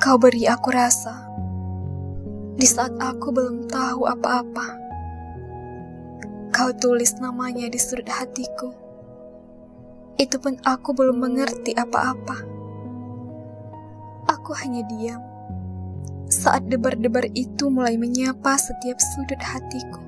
Kau 0.00 0.16
beri 0.16 0.48
aku 0.48 0.72
rasa 0.72 1.28
di 2.56 2.64
saat 2.64 2.96
aku 2.96 3.36
belum 3.36 3.68
tahu 3.68 4.08
apa-apa. 4.08 4.66
Kau 6.56 6.72
tulis 6.72 7.20
namanya 7.20 7.68
di 7.68 7.76
sudut 7.76 8.08
hatiku. 8.08 8.72
Itu 10.16 10.40
pun 10.40 10.56
aku 10.64 10.96
belum 10.96 11.20
mengerti 11.20 11.76
apa-apa. 11.76 12.32
Aku 14.24 14.56
hanya 14.56 14.88
diam 14.88 15.20
saat 16.32 16.64
debar-debar 16.72 17.28
itu 17.36 17.68
mulai 17.68 18.00
menyapa 18.00 18.56
setiap 18.56 18.96
sudut 18.96 19.42
hatiku. 19.44 20.00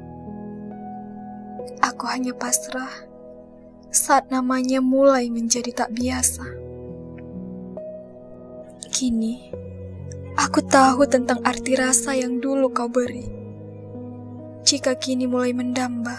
Aku 1.85 2.09
hanya 2.09 2.33
pasrah 2.33 3.13
saat 3.93 4.33
namanya 4.33 4.81
mulai 4.81 5.29
menjadi 5.29 5.85
tak 5.85 5.93
biasa. 5.93 6.49
Kini, 8.89 9.62
aku 10.39 10.65
tahu 10.65 11.05
tentang 11.05 11.41
arti 11.45 11.77
rasa 11.77 12.17
yang 12.17 12.41
dulu 12.41 12.73
kau 12.73 12.89
beri. 12.89 13.25
Jika 14.63 14.97
kini 14.97 15.29
mulai 15.29 15.53
mendamba, 15.53 16.17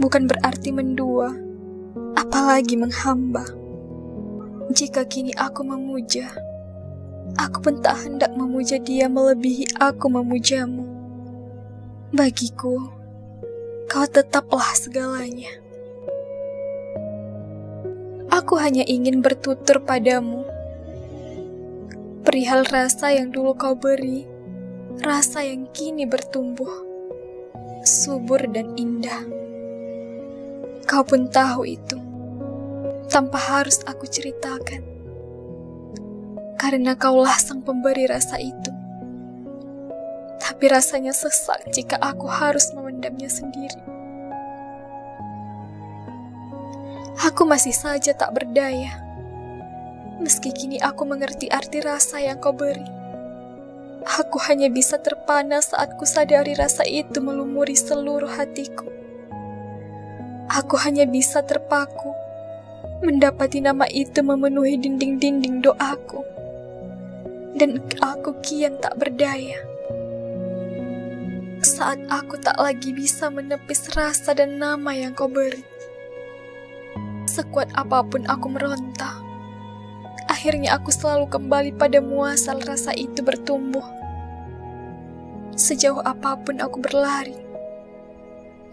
bukan 0.00 0.24
berarti 0.30 0.70
mendua, 0.70 1.34
apalagi 2.16 2.78
menghamba. 2.78 3.44
Jika 4.72 5.04
kini 5.04 5.36
aku 5.36 5.60
memuja, 5.66 6.32
aku 7.36 7.68
pun 7.68 7.74
tak 7.84 8.00
hendak 8.00 8.32
memuja 8.32 8.80
dia 8.80 9.10
melebihi 9.12 9.76
aku 9.76 10.08
memujamu. 10.08 10.88
Bagiku, 12.14 12.78
kau 13.90 14.06
tetaplah 14.08 14.72
segalanya. 14.78 15.50
Aku 18.32 18.56
hanya 18.56 18.82
ingin 18.88 19.20
bertutur 19.20 19.82
padamu. 19.84 20.43
Perihal 22.34 22.66
rasa 22.66 23.14
yang 23.14 23.30
dulu 23.30 23.54
kau 23.54 23.78
beri, 23.78 24.26
rasa 25.06 25.46
yang 25.46 25.70
kini 25.70 26.02
bertumbuh, 26.02 26.82
subur 27.86 28.42
dan 28.50 28.74
indah. 28.74 29.22
Kau 30.82 31.06
pun 31.06 31.30
tahu 31.30 31.62
itu, 31.62 31.94
tanpa 33.06 33.38
harus 33.38 33.86
aku 33.86 34.10
ceritakan. 34.10 34.82
Karena 36.58 36.98
kaulah 36.98 37.38
sang 37.38 37.62
pemberi 37.62 38.10
rasa 38.10 38.42
itu. 38.42 38.74
Tapi 40.42 40.64
rasanya 40.66 41.14
sesak 41.14 41.70
jika 41.70 42.02
aku 42.02 42.26
harus 42.26 42.66
memendamnya 42.74 43.30
sendiri. 43.30 43.78
Aku 47.30 47.46
masih 47.46 47.70
saja 47.70 48.10
tak 48.10 48.34
berdaya. 48.34 49.03
Meski 50.24 50.56
kini 50.56 50.80
aku 50.80 51.04
mengerti 51.04 51.52
arti 51.52 51.84
rasa 51.84 52.16
yang 52.16 52.40
kau 52.40 52.56
beri. 52.56 52.88
Aku 54.04 54.40
hanya 54.48 54.72
bisa 54.72 54.96
terpana 54.96 55.60
saat 55.60 56.00
ku 56.00 56.08
sadari 56.08 56.56
rasa 56.56 56.80
itu 56.88 57.20
melumuri 57.20 57.76
seluruh 57.76 58.32
hatiku. 58.32 58.88
Aku 60.48 60.80
hanya 60.80 61.04
bisa 61.04 61.44
terpaku 61.44 62.16
mendapati 63.04 63.60
nama 63.60 63.84
itu 63.92 64.24
memenuhi 64.24 64.80
dinding-dinding 64.80 65.60
doaku. 65.60 66.24
Dan 67.56 67.84
aku 68.00 68.32
kian 68.40 68.80
tak 68.80 68.96
berdaya. 68.96 69.60
Saat 71.60 72.00
aku 72.12 72.40
tak 72.40 72.60
lagi 72.60 72.96
bisa 72.96 73.28
menepis 73.28 73.92
rasa 73.92 74.32
dan 74.32 74.56
nama 74.56 74.92
yang 74.92 75.12
kau 75.12 75.28
beri. 75.28 75.64
Sekuat 77.24 77.72
apa 77.72 78.04
pun 78.04 78.28
aku 78.28 78.46
meronta, 78.52 79.23
akhirnya 80.44 80.76
aku 80.76 80.92
selalu 80.92 81.24
kembali 81.32 81.72
pada 81.72 82.04
muasal 82.04 82.60
rasa 82.68 82.92
itu 82.92 83.24
bertumbuh. 83.24 83.80
Sejauh 85.56 86.04
apa 86.04 86.36
pun 86.36 86.60
aku 86.60 86.84
berlari, 86.84 87.32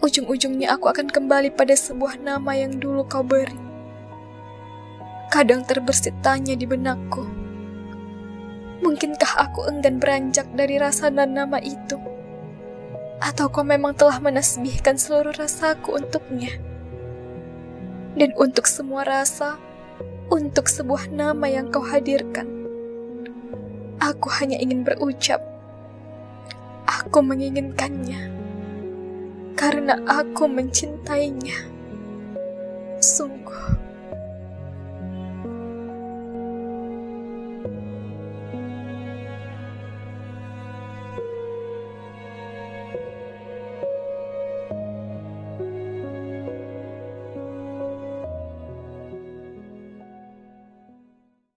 ujung-ujungnya 0.04 0.76
aku 0.76 0.92
akan 0.92 1.08
kembali 1.08 1.48
pada 1.56 1.72
sebuah 1.72 2.20
nama 2.20 2.52
yang 2.52 2.76
dulu 2.76 3.08
kau 3.08 3.24
beri. 3.24 3.56
Kadang 5.32 5.64
terbersit 5.64 6.12
tanya 6.20 6.52
di 6.52 6.68
benakku, 6.68 7.24
mungkinkah 8.84 9.32
aku 9.40 9.64
enggan 9.64 9.96
beranjak 9.96 10.44
dari 10.52 10.76
rasa 10.76 11.08
dan 11.08 11.32
nama 11.32 11.56
itu? 11.56 11.96
Atau 13.24 13.48
kau 13.48 13.64
memang 13.64 13.96
telah 13.96 14.20
menasbihkan 14.20 15.00
seluruh 15.00 15.32
rasaku 15.40 15.96
untuknya? 15.96 16.52
dan 18.12 18.28
untuk 18.36 18.68
semua 18.68 19.08
rasa, 19.08 19.56
untuk 20.32 20.66
sebuah 20.68 21.12
nama 21.12 21.46
yang 21.50 21.68
kau 21.68 21.84
hadirkan. 21.84 22.48
Aku 24.02 24.26
hanya 24.40 24.58
ingin 24.58 24.82
berucap, 24.82 25.38
aku 26.88 27.22
menginginkannya 27.22 28.32
karena 29.54 29.94
aku 30.10 30.50
mencintainya. 30.50 31.54
Sungguh. 32.98 33.91